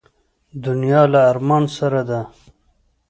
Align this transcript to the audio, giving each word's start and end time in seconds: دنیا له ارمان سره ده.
دنیا 0.65 1.01
له 1.11 1.19
ارمان 1.31 1.63
سره 1.77 2.01
ده. 2.09 2.21